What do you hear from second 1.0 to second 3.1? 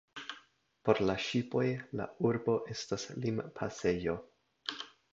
la ŝipoj la urbo estas